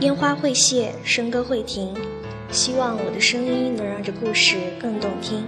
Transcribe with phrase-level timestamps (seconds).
[0.00, 1.94] 烟花会谢，笙歌会停。
[2.50, 5.46] 希望我的声音能让这故事更动听。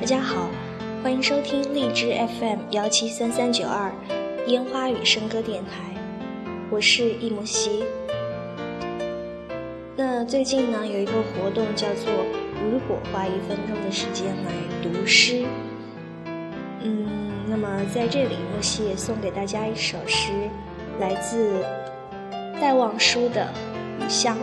[0.00, 0.48] 大家好，
[1.02, 2.10] 欢迎收听荔枝
[2.40, 3.92] FM 幺七三三九二
[4.46, 5.94] 烟花与笙歌电台，
[6.70, 7.84] 我是易木希。
[9.94, 12.10] 那最近呢，有一个活动叫做
[12.64, 15.44] “如果花一分钟的时间来读诗”。
[16.80, 17.06] 嗯，
[17.50, 20.32] 那么在这里，木希也送给大家一首诗，
[20.98, 21.62] 来自
[22.60, 23.48] 戴望舒的
[24.04, 24.36] 《雨巷》。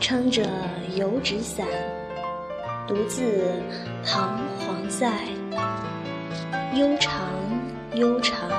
[0.00, 0.42] 撑着
[0.96, 1.66] 油纸伞，
[2.86, 3.52] 独自
[4.04, 5.12] 彷徨在
[6.74, 7.20] 悠长
[7.94, 8.50] 悠长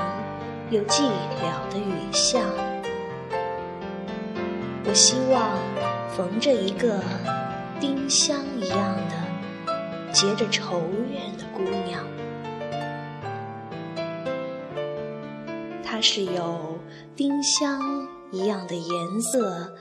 [0.72, 2.42] 又寂寥的雨巷。
[4.86, 5.58] 我希望
[6.16, 6.98] 逢着一个
[7.78, 12.00] 丁香一样的结着愁怨的姑娘，
[15.84, 16.78] 她是有
[17.14, 17.78] 丁香
[18.30, 19.74] 一样的颜色。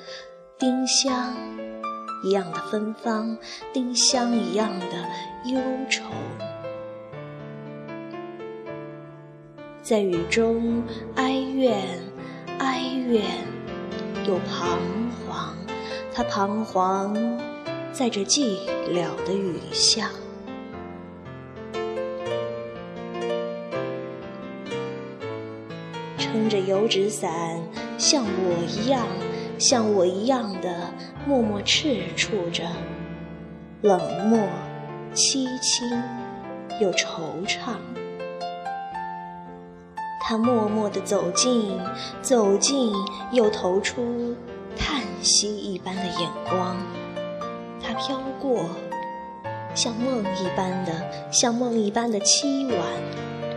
[0.59, 1.33] 丁香
[2.25, 3.37] 一样的芬芳，
[3.71, 4.85] 丁香一样的
[5.45, 5.57] 忧
[5.89, 6.03] 愁，
[9.91, 10.81] 在雨中
[11.15, 11.77] 哀怨，
[12.59, 13.21] 哀怨
[14.25, 14.79] 又彷
[15.27, 15.53] 徨。
[16.13, 17.13] 他彷徨
[17.91, 18.57] 在这寂
[18.89, 20.09] 寥的雨巷，
[26.17, 27.59] 撑着油纸伞，
[27.97, 29.05] 像我一样。
[29.57, 30.89] 像我一样的
[31.27, 32.63] 默默赤处着，
[33.81, 34.39] 冷漠、
[35.13, 36.01] 凄清
[36.79, 37.75] 又惆怅。
[40.23, 41.77] 他默默地走近，
[42.21, 42.93] 走近
[43.31, 44.35] 又投出
[44.77, 46.77] 叹息一般的眼光。
[47.81, 48.65] 他飘过，
[49.75, 50.93] 像梦一般的，
[51.31, 52.79] 像梦一般的凄婉、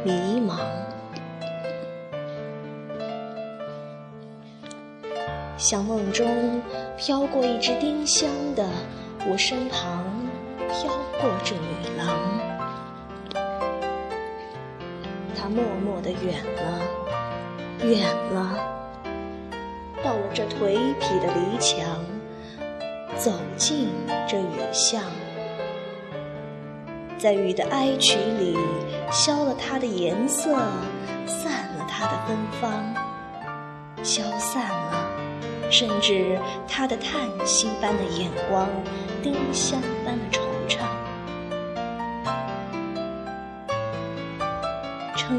[0.05, 0.59] 迷茫。
[5.57, 6.63] 像梦中
[6.97, 8.69] 飘过一只丁香的
[9.31, 10.05] 我身旁，
[10.69, 12.09] 飘过这女郎，
[15.44, 16.81] 她默默地远了，
[17.82, 18.00] 远
[18.32, 18.56] 了，
[20.03, 22.03] 到了这颓圮的篱墙，
[23.19, 23.91] 走进
[24.27, 25.03] 这雨巷，
[27.19, 28.56] 在雨的哀曲里，
[29.12, 30.56] 消了它的颜色，
[31.27, 32.94] 散了它的芬芳，
[34.03, 35.10] 消散了。
[35.71, 36.38] 甚至
[36.69, 38.69] 他的叹息般的眼光，
[39.22, 40.34] 丁香般的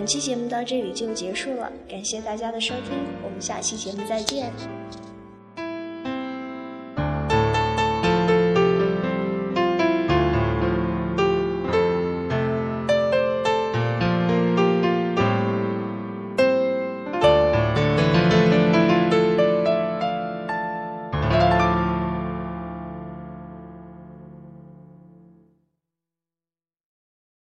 [0.00, 2.84] 本期节目到这里就结束了，感谢大家的收听，
[3.22, 4.50] 我们下期节目再见。